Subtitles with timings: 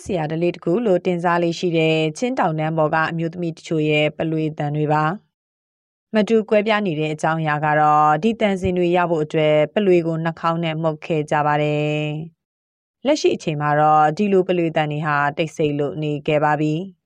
[0.00, 5.04] စ်စရာဓလေ့တစ်ခုလို့တင်စားလေးရှိတဲ့ချင်းတောင်တန်းပေါ်ကအမျိုးသမီးတချို့ရဲ့ပလွေတန်တွေပါ။
[6.14, 12.00] မတူကွဲပြားနေတဲ့အကြောင်းအရာကတော့ဒီတန်စင်တွေရဖို့အတွက်ပလွေကိုနှာခေါင်းနဲ့မှုတ်ခဲ့ကြပါတယ်။
[13.06, 16.74] လက်ရှိအချိန်မှာတော့ဒီလိုပလွေတန်တွေဟာတိတ်ဆိတ်လို့နေခဲ့ပါပြီ။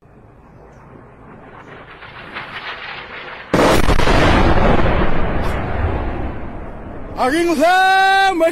[7.24, 8.42] Aking Sam!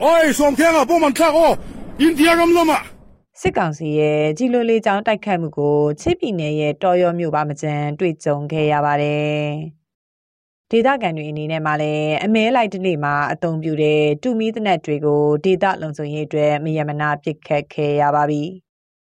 [0.00, 1.56] Oi, som kenga på man tak o.
[1.98, 2.97] India ram lama.
[3.42, 9.38] စစ်ကောင်စီရဲ့ဒီလိုလေးကြောင်းတိုက်ခတ်မှုကိုချစ်ပြည်နယ်ရဲ့တော်ရောမြို့ပါမကျန်တွေ့ကြုံခဲ့ရပါတယ်။
[10.70, 18.42] ဒေသခံတွေအနေနဲ့မှလည်းအမဲလိုက်တနေ့မှာအုံပြူတဲ့တူမီသနက်တွေကိုဒေသလုံခြုံရေးအတွက်မယမနာပစ်ခတ်ခဲ့ရပါပြီ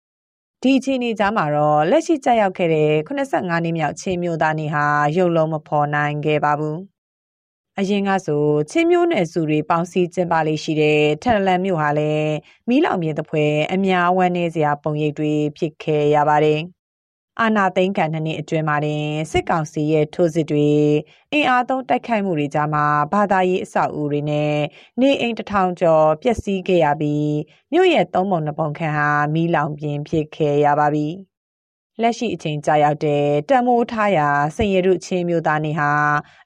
[0.62, 4.86] ။ဒီအခြေအနေကြားမှာတော့လက်ရှိကြောက်ရောက်ခဲ့တဲ့85နှစ်မြောက်ချင်းမျိုးသားနေဟာ
[5.18, 6.78] ရုပ်လုံးမဖော်နိုင်ခဲ့ပါဘူး။
[7.80, 12.34] အရင်ကဆိုချင်းမျိုးနယ်စုတွေပေါင်းစည်းကျင်းပလေးရှိတဲ့ထန်လန်မြို့ဟာလည်း
[12.70, 16.60] မီးလောင်မြင်တဲ့ဖွဲအများဝမ်းနေစရာပုံရိပ်တွေဖြစ်ခဲ့ရပါတယ်။
[17.42, 20.70] အာနာသိန်းခံနှစ်နှစ်အတွင်းမှာတင်စစ်ကောင်စီရဲ့ထိုးစစ်တွေ
[21.32, 24.54] အင်အားသုံးတိုက်ခိုက်မှုတွေကြားမှာဘာသာရေးအဆောက်အဦတွေနဲ့
[25.00, 27.34] နေအိမ်တစ်ထောင်ကျော်ပျက်စီးခဲ့ရပြီး
[27.72, 31.08] မြို့ရဲ့သုံးပုံနှစ်ပုံခန့်ဟာမီးလောင်ပြင်ဖြစ်ခဲ့ရပါပြီ။
[32.02, 35.92] လက်ရှိအချိန်ကြာရောက်တဲ့တံမိုးထားရာစင်ရရုချင်းမျိုးသားနေဟာ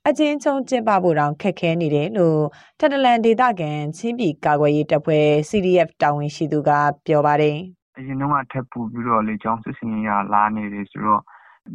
[0.07, 2.41] အချင်းချင်းကျင်းပဖို့တောင်ခက်ခဲနေတယ်လို့
[2.79, 6.69] ထက်တလန်ဒေသခံချင်းပြည်ကာကွယ်ရေးတပ်ဖွဲ့ CDF တာဝန်ရှိသူက
[7.05, 7.57] ပြောပါတယ်
[7.97, 11.21] အရင်တော့ထပ်ပူပြီးတော့လေကြောင်းစစ်စင်ရလာနေတယ်ဆိုတော့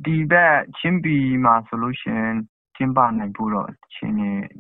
[0.04, 2.34] ဒီဘက်ချင်းပြည်မှာဆိုလို့ရှိရင်
[2.76, 4.16] ကျင်းပနိုင်ဖို့တော့ချင်း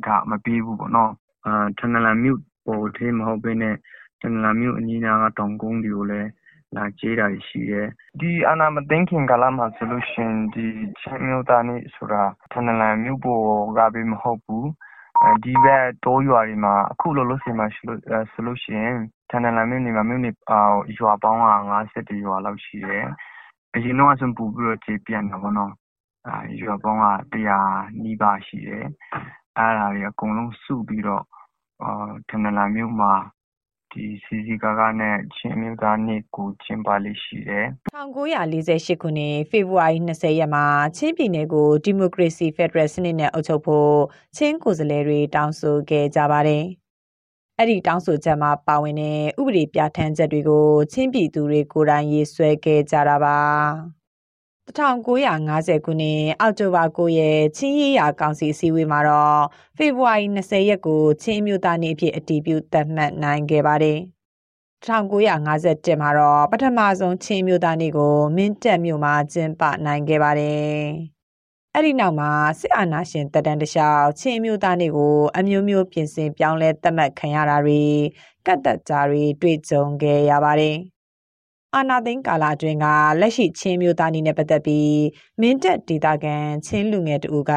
[0.06, 1.12] ကမပေးဘူးပေါ့နော်
[1.46, 3.76] အာထနလန်မြို့ပေါ်သေးမဟုတ်ဘဲနဲ့
[4.20, 6.28] ထနလန်မြို့အနီးနားကတောင်ကုန်းတွေကိုလည်း
[6.76, 7.86] လာကျေးတာတွေရှိတယ်။
[8.20, 10.66] ဒီအာဏာမသိမ်းခင်ကာလမှာဆိုလို့ရှိရင်ဒီ
[11.00, 12.22] ချင်းအမျိုးသားနေ့ဆိုတာ
[12.52, 13.42] ထန်တလန်မြို့ပေါ်
[13.78, 14.66] ကပဲမဟုတ်ဘူး။
[15.44, 17.84] ဒီဘက်တောရွာတွေမှာအခုလောလောဆယ်မှာဆို
[18.46, 18.96] လို့ရှိရင်
[19.30, 20.34] ထန်တလန်မြို့နယ်မှာမြို့နယ်
[20.98, 23.04] ရွာပေါင်းက၅၁ရွာလောက်ရှိတယ်။
[23.74, 25.72] အရင်တုန်းကဆိုပိုပြီးတော့ကျယ်ပြန့်တာပေါ့နော်။
[26.62, 27.60] ရွာပေါင်းက၁၀၀
[28.02, 28.86] နီးပါးရှိတယ်။
[29.58, 31.24] အဲဒါတွေအကုန်လုံးစုပြီးတော့
[32.28, 33.12] ထန်တလန်မြို့မှာ
[33.92, 37.66] ဒီစည်စည်ကားကားနဲ့ချင်းအမျိုးသားနေ့ကိုကျင်းပလေ့ရှိတယ်။
[37.96, 40.64] 1948ခုနှစ်ဖေဖော်ဝါရီ20ရက်မှာ
[40.96, 43.94] ချင်းပြည်နယ်ကိုဒီမိုကရေစီဖက်ဒရယ်စနစ်နဲ့အုပ်ချုပ်ဖို့
[44.36, 46.64] ချင်းကိုယ်စားလှယ်တွေတောင်းဆိုခဲ့ကြပါတယ်။
[47.58, 53.38] အဲ့ဒီတောင်းဆိုချက်မှာပါဝင်တဲ့ဥပဒေပြဋ္ဌာန်းချက်တွေကိုချင်းပြည်သူတွေကိုယ်တိုင်ရေးဆွဲခဲ့ကြတာပါ။
[54.68, 59.42] 1950ခုနှစ်အောက်တိုဘာ9ရက်ချင်းရီယာကောင်စီအစည်းအဝေးမှာတော့
[59.76, 63.98] ဖေဖော်ဝါရီ20ရက်ကိုချင်းအမျိုးသားနေ့အဖြစ်အတည်ပြုသတ်မှတ်နိုင်ခဲ့ပါတယ်။
[64.86, 70.72] 1951မှာတော့ပထမဆုံးချင်းမျိုးသားနေ့ကိုမင်းတက်မြို့မှာကျင်းပနိုင်ခဲ့ပါတယ်။
[71.74, 72.30] အဲ့ဒီနောက်မှာ
[72.60, 77.82] စစ်အာဏာရှင်တပ်တန်းတခြားချင်းမျိုးသားနေ့ကိုအမျိုးမျိုးပြင်ဆင်ပြောင်းလဲသတ်မှတ်ခံရတာတွေ
[78.46, 80.76] ကတ်သက်ကြတွေတွေ့ကြုံခဲ့ရပါတယ်။
[81.76, 82.86] အာနာသိန်းကာလအတွင်းက
[83.20, 85.02] လက်ရှိချင်းမျိုးသားနေနဲ့ပတ်သက်ပြီး
[85.40, 87.52] မင်းတက်ဒေတာကန်ချင်းလူငယ်တူက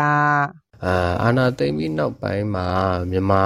[0.83, 0.93] အာ
[1.23, 2.65] အာနာသိန်းပြီးနောက်ပိုင်းမှာ
[3.11, 3.43] မြန်မာ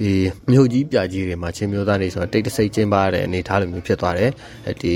[0.00, 0.12] ဒီ
[0.50, 4.30] မြို့ကြီးပြကြီးတွေမှာချင်းမျိုးသားတွေဆိုတော့တိတ်တဆိတ်ကျင်းပါတဲ့အနေထားလိုမျိုးဖြစ်သွားတယ်
[4.82, 4.94] ဒီ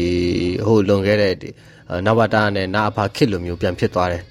[0.66, 1.34] ဟိုလွန်ခဲ့တဲ့
[2.06, 4.22] နဝတာနဲ့နာအဖခစ်လိုမျိုးပြန်ဖြစ်သွားတယ်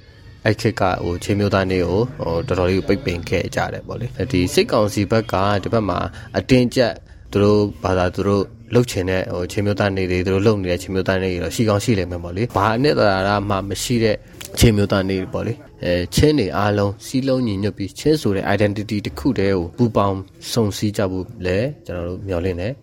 [0.46, 6.00] အဲ့ခက်ကဟိုချင်းမျိုးသားနေကိုဟိုတော်တော်လေးပိတ်ပင်ခဲ့ကြတယ်ပေါ့လေဒီစိတ်ကောင်စီဘက်ကဒီဘက်မှာ
[6.38, 6.94] အတင်းကျပ်
[7.32, 8.44] သူတို့ဘာသာသူတို့
[8.74, 14.16] လှုပ်ချင်တဲ့ဟိုချင်းမျိုးသားနေတွေသူတို့လှုပ်နေတဲ့ချင်းမျိုးသားနေတွေတော့ရှိကောင်းရှိလိမ့်မယ်ပေါ့လေဘာအနှစ်သာရမှမရှိတဲ့
[14.60, 15.54] ချင်းမျိုးသားနေတွေပေါ့လေ
[15.84, 20.20] အဲချင်းတွေအားလုံးစီးလုံးညီညွတ်ပြီးချင်းဆိုတဲ့ identity တစ်ခုတည်းကိုပူပေါင်း
[20.52, 22.74] စုံစည်းကြဖို့လဲကျွန်တော်တို့မျှော်လင့်တယ်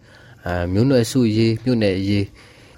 [0.46, 2.24] အဲမျိုးနွယ်စုရေးမြို့နယ်ရေး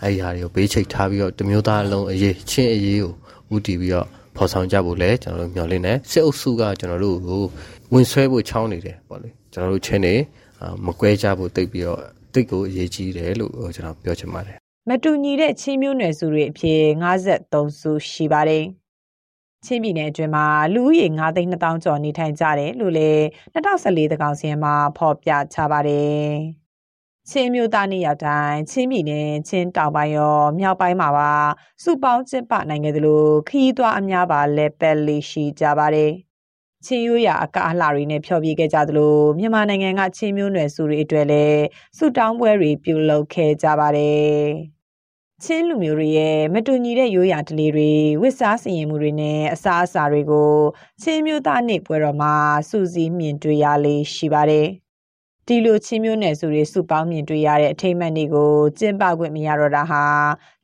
[0.02, 3.12] အဲ့ဒီဟာတွေကိုဘေးချိတ်ထားပြီးတော့တမျိုးသားအလုံးအရေးချင်းအရေးကို
[3.54, 4.06] ဦးတည်ပြီးတော့
[4.37, 7.43] ဖော်ဆောင်ကြဖို့လဲကျွန်တော်တို့မျှော်လင့်တယ်စစ်အုပ်စုကကျွန်တော်တို့ကို
[7.93, 10.14] ဝင်ဆွဲဖို့ချောင်းနေတယ်ပေါ့လေကျွန်တော်တို့ချင်းတွေ
[10.87, 12.00] မကွဲကြဖို့တိတ်ပြီးတော့
[12.38, 14.56] တိတ်ကိုအရေးကြီးတယ်လို့ကျွန်တော်ပြောချင်ပါတယ်
[14.88, 18.64] မတူညီတဲ့ချင်းမျိုးနွယ်စုတွေအဖြစ်53စုရှိပါတယ်
[19.64, 23.11] ချင်းပြည်နယ်အတွင်းမှာလူဦးရေ9သိန်း2000ကျော်နေထိုင်ကြတယ်လို့လေ
[23.55, 26.26] 2014တကောင်စီမှာဖော်ပြချပါတယ်
[27.31, 31.32] ချင်းမျိုးသားနေရောက်တိုင်းချင်းပြည်နယ်ချင်းတောင်ပိုင်းရောမြောက်ပိုင်းမှာပါ
[31.82, 36.12] စုပေါင်းကျင်းပနိုင်ခဲ့သလိုခရီးသွားအများပါလဲပက်လေးရှိကြပါတယ်
[36.86, 41.62] ချင်းရိုးရာအကအလှတွေနဲ့ဖျော်ဖြေခဲ့ကြသလိုမြန်မာနိုင်ငံကချင်းမျိုးနွယ်စုတွေအတွက်လည်း
[41.96, 44.78] ဆုတောင်းပွဲတွေပြုလုပ်ခဲ့ကြပါတယ်
[45.44, 47.90] ချင်းလူမျိုးတွေရဲ့မတူညီတဲ့ရိုးရာဓလေ့တွေ
[48.20, 50.52] ဝစ်စားစီရင်မှုတွေနဲ့အစားအစာတွေကို
[51.02, 52.34] ချင်းမျိုးသားနေ့ပွဲတော်မှာ
[52.69, 54.69] စူးစီးမြင်တွေ့ရလေးရှိပါတယ်။
[55.46, 60.04] ဒီလိုချင်းမျိုးနယ်စုတွေစုပေါင်းမြင်တွေ့ရတဲ့အထိမ်းအမှတ်နေ့ကိုကျင်းပခွင့်မရတော့တာဟာ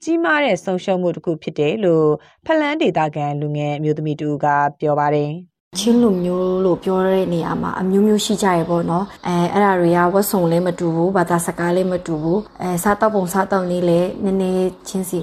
[0.03, 2.09] ကြီးမားတဲ့ဆုံးရှုံးမှုတစ်ခုဖြစ်တယ်လို့
[2.47, 4.47] ဖလန်းဒေတာကန်လူငယ်အမျိုးသမီးတူက
[4.81, 5.33] ပြောပါတယ်။
[5.79, 15.19] ချင်းလူမျိုးလို့ပြောတဲ့နေရာမှာအမျိုးမျိုးရှိကြရပေါ့နော်အဲအဲ့ဒါတွေကဝတ်စုံလည်းမတူဘူးဘာသာစကားလည်းမတူဘူးအဲစားတော့ပုံစားတော့လေးလည်းနည်းနည်းချင်းစီ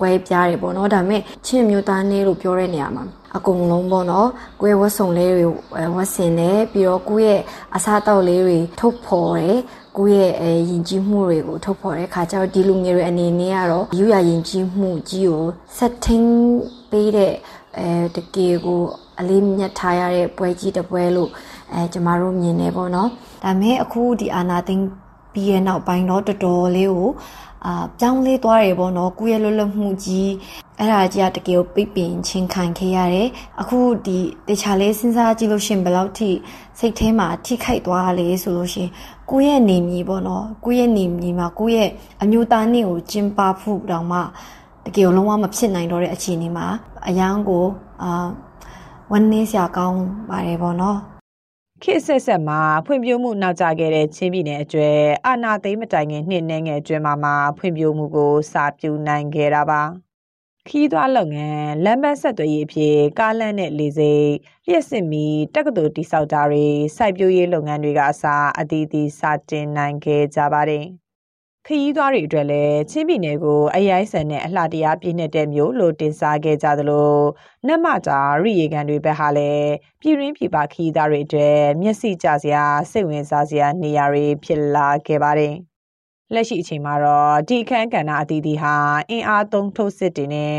[0.00, 3.04] ကွဲပြားတယ်ပေါ့နော်ဒါပေမဲ့ချင်းမျိုးသားနေလို့ပြောတဲ့နေရာမှာ
[3.36, 4.28] အကုန်လုံးပေါ့နော်
[4.60, 5.46] ကိုယ့်ဝတ်စုံလေးတွေ
[5.96, 7.40] ဝတ်ဆင်တယ်ပြီးတော့ကိုယ့်ရဲ့
[7.76, 9.58] အစားတောက်လေးတွေထုတ်ဖော်တယ်
[9.96, 15.44] ကိုယ့်ရဲ့အဲယဉ်ကျေးမှုတွေကိုထုတ်ဖော်တဲ့ခါကျတော့ဒီလူငယ်တွေအနေနဲ့ကတော့ယူရယဉ်ကျေးမှုကြီးကို
[15.78, 16.28] setting
[16.90, 17.32] ပေးတဲ့
[17.78, 18.80] အဲတကယ်ကို
[19.20, 21.30] အလေးမြတ်ထားရတဲ့ပွဲကြီးတစ်ပွဲလို့
[21.72, 23.08] အဲကျမတို့မြင်နေပေါ့နော်
[23.42, 24.84] ဒါပေမဲ့အခုဒီအာနာသိန်း
[25.32, 27.10] ပြီးရဲ့နောက်ပိုင်းတော့တော်တော်လေးကို
[27.66, 30.30] အာပြောင်းလဲသွားတယ်ပေါ့နော်ကိုယ့်ရဲ့လွတ်လပ်မှုကြီး
[30.78, 33.28] အဲ့ဒါကြီးကတကယ်ကိုပိတ်ပင်ချင်းခံခဲ့ရတယ်
[33.60, 34.18] အခုဒီ
[34.48, 36.30] တခြားလေးစဉ်းစားကြည့်လို့ရှင်ဘယ်လောက်ထိ
[36.78, 38.88] စိတ်ထဲမှာထိခိုက်သွားလဲဆိုလို့ရှင်
[39.30, 41.90] ကိုယ့်ရဲ့နေမည်ပေါ့နော်ကိုယ့်ရဲ့နေမည်မှာကိုယ့်ရဲ့
[42.22, 44.18] အမျိုးသားနေ့ကိုကျင်းပဖို့တောင်မှ
[44.86, 46.66] တကယ်လုံးဝမဖြစ်နိုင်တော့တဲ့အခြေအနေမှာ
[47.08, 47.64] အရန်ကို
[48.02, 48.28] အာ
[49.12, 50.98] ဝမ်းနည်းစရာကောင်းပါတယ်ပေါ့နော်
[51.82, 54.88] ခေတ်ဆက်ဆက်မှာဖွံ့ဖြိုးမှုနောက်ကျခဲ့တဲ့ချင်းပြည်နယ်အကျွဲ
[55.26, 59.82] အာနာသိမ်းမတိုင်ခင်နှစ်နဲ့ငယ်အတွင်းမှာမှဖွံ့ဖြိုးမှုကိုစာပြုနိုင်ခဲ့တာပါ
[60.68, 64.28] ခီးသွွားလုပ်ငန်းလမ်းမဆက်သွယ်ရေးအဖြစ်ကားလမ်းနဲ့လေစိတ်
[64.66, 66.66] လျှက်စစ်မီတက္ကသိုလ်တိစောက်တာတွေ
[66.96, 70.84] စိုက်ပျိုးရေးလုပ်ငန်းတွေကအစားအသီးသီးစတင်နိုင်ခဲ့ကြပါတယ်
[71.70, 77.16] ခရီးသွားတွေအတွက်လည်းချင်းပြည်နယ်ကိုအရိုင်းဆန်နဲ့အလှတရားပြည့်နေတဲ့မြို့လို့တင်စားခဲ့ကြသလို
[77.66, 79.70] နတ်မတာရိရေကန်တွေဘက်ဟာလည်း
[80.00, 85.54] ပြည်ရင်းပြည်ပခရီးသားတွေအတွက်မျက်စိကျစရာစိတ်ဝင်စားစရာနေရာတွေဖြစ်လာခဲ့ပါတယ်။
[86.34, 88.74] လက်ရှိအချိန်မှာတော့ဒီအခန်းကဏ္ဍအသီးသီးဟာ
[89.10, 90.58] အင်အားသုံးထုတ်စစ်တွေနဲ့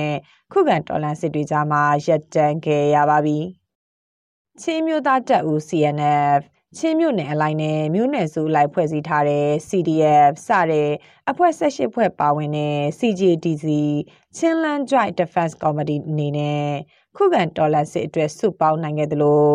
[0.51, 3.39] ခုခံတော်လှန်စစ်တွေကြားမှာရပ်တန့်ခဲ့ရပါပြီ။
[4.62, 6.41] ချင်းမျိုးသားတပ်ဦး CNF
[6.77, 10.89] ချင်းမြို့နယ်အလိုက်နဲ့မြို့နယ်စုလိုက်ဖွဲ့စည်းထားတဲ့ CDF စတဲ့
[11.30, 13.66] အဖွဲ့၁၈ဖွဲ့ပါဝင်တဲ့ CJDC
[14.38, 16.66] ချင်းလန်း Joint Defense Committee အနေနဲ့
[17.18, 19.50] ခုခံတော်လှန်စစ်အတွက်စုပေါင်းနိုင်ခဲ့သလို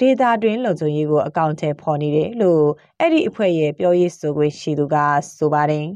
[0.00, 2.64] ဒေတာတွင်လုံခြုံရေးကိုအကောင့်ထဲပေါ်နေတယ်လို့
[3.00, 4.96] အဲ့ဒီအဖွဲ့ရဲ့ပြောရေးဆိုခွင့်ရှိသူက
[5.36, 5.86] ဆိုပါတယ်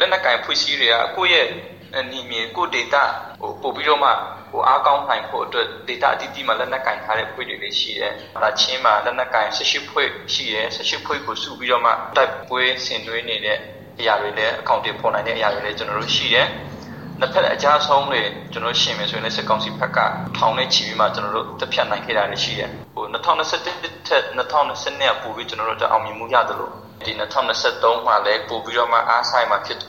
[0.00, 1.46] လက်နက်ကင်ဖွစည်းတွေကကိုယ့်
[1.94, 3.02] ရဲ့ညီမြင်ကိုဒေတာ
[3.40, 4.10] ဟိုပို့ပြီးတော့မှ
[4.50, 8.12] ဟိုအားကောင်းနိုင်ဖို့အတွက် data အတီးတီးမှာလက်နက်ကင်ထားတဲ့ဖွဲ့တွေလည်းရှိတယ်။
[8.42, 13.58] ဒါချင်းမှာလက်နက်ကင်18ဖွဲ့ရှိတယ်။18ဖွဲ့ကိုစုပြီးတော့မှတိုက်ပွဲဆင်နွှဲနေတဲ့
[14.00, 16.46] အရာတွေလည်းအကောင့်တွေပေါ်နိုင်တဲ့အရာတွေလည်းကျွန်တော်တို့ရှိတယ်။
[17.20, 18.20] နှစ်ဖက်အကြမ်းဆုံးတွေ
[18.52, 19.98] ကျွန်တော်ရှင်းမယ်ဆိုရင်လည်းစကောင်စီဘက်က
[20.36, 26.72] ထောင်နဲ့ချီပြီးမှကျွန်တော်တို့တက်ဖြတ်နိုင်ခဲ့တာလည်းရှိတယ်။ဟို2021ထက်2022ပို့ပြီးကျွန်တော်တို့အောင်မြင်မှုရတယ်လို့
[27.06, 29.82] ဒီ2023မှာလည်းပို့ပြီးတော့မှအားဆိုင်မှာဖြစ်တ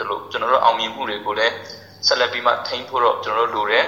[0.00, 1.54] ယ်လို့ကျွန်တော်တို့အောင်မြင်မှုတွေကိုလည်း
[2.06, 3.86] ဆက်လက်ပြီးမှထိန်းဖို့တော့ကျွန်တော်တို့လိုတယ်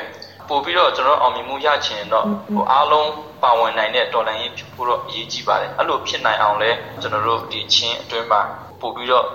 [0.48, 3.10] ပို့ပြီးတော့ကျွန်တော်အောင်မြင်မှုရချင်တော့ဟိုအားလုံး
[3.42, 8.40] ပါဝင်နိုင်တဲ့တော်လှန်ရေးဖြစ်ဖို့တော့အရေးကြီးပါတယ်အဲ့လိုဖြစ်နိုင်အောင်လဲကျွန်တော်တို့ဒီချင်းအတွင်းမှာ
[8.80, 9.26] ပို့ပြီးတော့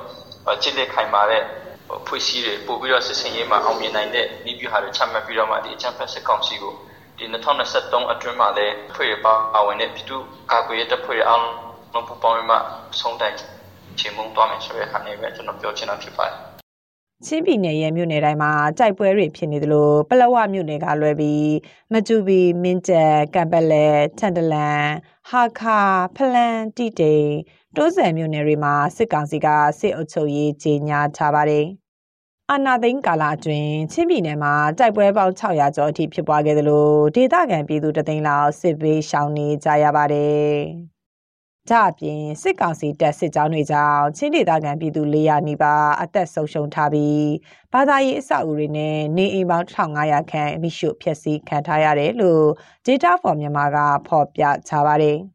[0.61, 1.43] ချစ်လက်ခိုင်မာတဲ့
[2.07, 6.73] ဖွင့်စည်းတွေပို့ပြီးတော့စစ်စင်ရေးမှာအောင်မြင်နိုင်တဲ့ဤပြဟာတွေချမှတ်ပြီးတော့မှဒီအချမ်းဖက်စစ်ကောင်စီကို
[7.17, 7.25] ဒီ
[7.69, 10.21] 2023အတွင်းမှာလဲဖွဲ့ရပါဝင်တဲ့ပြည်သူ့
[10.51, 11.45] ကာကွယ်ရေးတပ်ဖွဲ့ရအောင်
[11.93, 12.57] လုံးပူပေါင်းမှ
[12.99, 13.35] ဆုံးတိုင်
[13.99, 16.52] ချေမုံသွားမယ်ဆိုတဲ့ဟာနဲ့ပဲကျွန်တော်ပြောချင်တာဖြစ်ပါတယ်
[17.25, 21.51] ချင်းပြည်နယ်ရဲ့မြို့နယ်တိုင်းမှာကြိုက်ပွဲတွေဖြစ်နေသလိုပလဝမြို့နယ်ကလွဲပြီး
[21.91, 23.85] မကျူပီမင်းကျက်ကံပလဲ
[24.19, 24.85] ထန်တလန်
[25.29, 25.79] ဟာခါ
[26.15, 27.29] ဖလန်တိတိန်
[27.75, 29.47] တိုးဆယ်မြို့နယ်တွေမှာစစ်ကောင်စီက
[29.79, 31.65] စစ်အုပ်ချုပ်ရေးကြီးညာထားပါတယ်။
[32.51, 40.53] အာနာသိန်းကာလအတွင်းချင်းပြည်နယ်မှာတိုက်ပွဲပေါင်း600ကျော်အထိဖြစ်ပွားခဲ့သလိုဒေသခံပြည်သူတသိန်းလောက်စစ်ဘေးရှောင်နေကြရပါတယ်။
[41.69, 47.25] ဒါအပြင်စစ်ကောင်စီတပ်စစ်ကြောင်းတွေကြောင့်ချင်းဒေသခံပြည်သူ400နီးပါးအသက်ဆုံးရှုံးထားပြီး
[47.73, 52.45] ဘာသာရေးအဆောက်အဦတွေနဲ့နေအိမ်ပေါင်း1500ခန့်မိရှုဖျက်ဆီးခံထားရတယ်လို့
[52.85, 53.77] Data for Myanmar က
[54.07, 55.17] ဖော်ပြထားပါတယ်။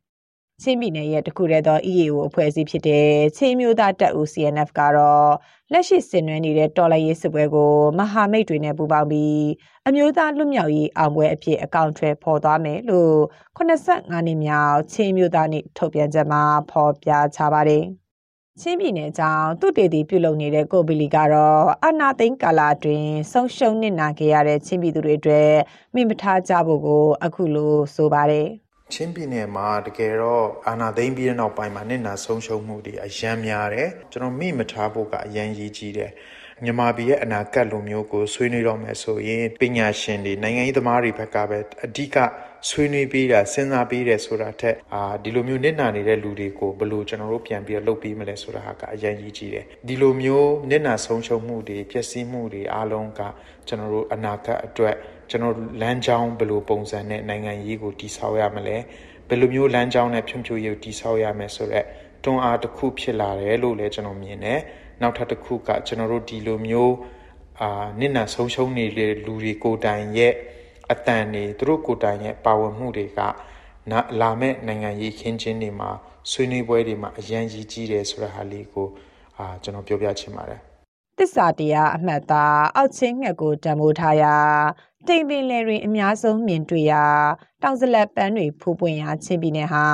[0.63, 5.31] ချင်းပြည်နယ်ရဲ့တခုတည်းသော EAO အဖွဲ့အစည်းဖြစ်တဲ့ချင်းမျိုးသားတပ်ဦး CNF ကတော့
[5.73, 9.43] လက်ရှိဆင်နွှဲနေတဲ့တော်လှန်ရေးစစ်ပွဲကို မဟာမိတ်တွေနဲ့ပူးပေါင်းပြီး
[9.87, 13.17] အမျိုးသားလွတ်မြောက်ရေးအောင်ပွဲအဖြစ်အကောင့်ထွဲဖော်သွားမယ်လို့
[13.57, 17.85] 85နှစ်မြောက်ချင်းမျိုးသားနေ့ထုတ်ပြန်ချက်မှာဖော်ပြထားပါတယ်။
[18.61, 25.53] ချင်းပြည်နယ်ကြောင့်သူတေတီပြုလုပ်နေတဲ့ကိုဘီလီကတော့အနာသိန်းကာလာတွင်ဆုံးရှုံးနစ်နာခဲ့ရတဲ့ချင်းပြည်သူတွေအတွက်
[25.95, 28.49] မိမထားကြဖို့ကို အခုလိုဆိုပါတယ်။
[28.95, 36.11] ချင်းပြည်နယ်မှာတကယ်တော့အာဏာသိမ်းပြီးတဲ့နောက်ပိုင်းမှာနစ်နာဆုံးရှုံးမှုတွေအယမ်းများတယ်ကျွန်တော်မိမထားဖို့ကအယမ်းကြီးကြီးတယ်
[36.65, 42.17] မြန်မာပြည်ရဲ့အနာဂတ်လိုမျိုးကိုဆွေးနွေးတော့မယ်ဆိုရင်ပညာရှင်တွေနိုင်ငံရေးသမားတွေဘက်ကပဲအဓိက
[42.69, 53.21] ဆွေးနွေးပြီးတာစဉ်းစားပြီးတယ်ဆိုတာထက်အာဒီလိုမျိုးနစ်နာနေတဲ့လူတွေကိုဘယ်လိုကျွန်တော်တို့ပြန်ပြီးတော့လုပ်ပြီးမလဲဆိုတာဟာကအရင်ကြီးကြီးတယ်ဒီလိုမျိုးနစ်နာဆုံးရှုံးမှုတွေပျက်စီးမှုတွေအားလုံးက
[53.69, 54.97] ကျွန်တော်တို့အနာဂတ်အတွက်
[55.31, 58.77] ကျွန်တော်လမ်းကြောင်းဘယ်လိုပုံစံနဲ့နိုင်ငံရေးကိုတည်ဆောက်ရမလဲ
[59.29, 61.87] ဘယ်လိုမျိုးလမ်းကြောင်းနဲ့ဖြန့်ဖြိုးရေးကိုတည်ဆောက်ရမယ်ဆိုတော့
[62.25, 64.61] တွန်းအားတစ်ခုဖြစ်လာတယ်လို့လည်းကျွန်တော်မြင်တယ်
[65.01, 66.95] နောက်ထပ်တစ်ခုကကျွန်တော်တို့ဒီလိုမျိုး
[67.61, 67.69] အာ
[68.01, 70.33] နစ်နာဆုံးရှုံးနေတဲ့လူတွေကိုယ်တိုင်ရဲ့
[70.93, 73.21] အတန်နေသူတို့ကိုယ်တိုင်ရဲ့ပါဝင်မှုတွေက
[73.91, 75.91] နာလာမဲ့နိုင်ငံရေးခင်းချင်းတွေမှာ
[76.31, 78.87] ဆွေးနွေးပွဲတွေမှာအရန်ကြီးကြီးတယ်ဆိုတဲ့ဟာလေးကို
[79.39, 80.61] အာကျွန်တော်ပြောပြချင်ပါတယ်
[81.19, 84.37] တစ္ဆာတရားအမှတ်သားအောက်ချင်းငှက်ကိုတံမိုးထားရာ
[85.07, 87.05] တိမ်ပင်လယ်တွင်အများဆုံးမြင်တွေ့ရာ
[87.63, 89.87] တောင်စလက်ပန်းတွေဖူးပွင့်ရာချင်းပြည်နယ်ဟာ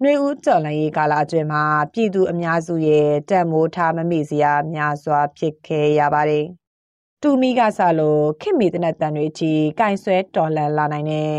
[0.00, 6.46] ຫນွေဦးကျော်လန်ရေးကာလအတွင်းမှာပြည်သူအများစုရဲ့တံမိုးထားမမိစရာများစွာဖြစ်ခဲ့ရပါတယ်။
[7.22, 11.36] တူမီကဆလို့ခင်မီတနတ်တန်တွေအထိကင်ဆွဲတော်လန်လာနိုင်တဲ့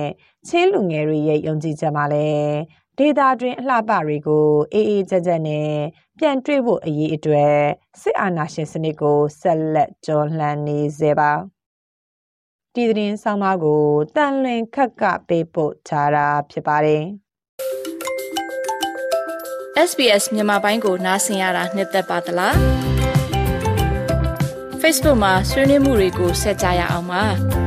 [0.47, 2.53] ချင်းလူငယ်တွေရဲ့ယုံကြည်ချက်မှာလည်း
[2.97, 5.71] ဒေတာတွင်အလှပတွေကိုအေးအေးကြက်ကြက်နဲ့
[6.17, 7.57] ပြန်တွေ့ဖို့အရေးအတွက်
[8.01, 11.31] စစ်အာဏာရှင်စနစ်ကိုဆက်လက်ကျော်လှန်နေစေပါ
[12.73, 13.83] ဒီသတင်းဆောင်မကို
[14.15, 17.03] တန်လွင်ခက်ကပေးပို့ထားတာဖြစ်ပါတယ်
[19.89, 22.55] SBS မြန်မာပိုင်းကိုနားဆင်ရတာနှစ်သက်ပါတလား
[24.81, 27.66] Facebook မှာဆွေးနွေးမှုတွေကိုဆက်ကြရအောင်ပါ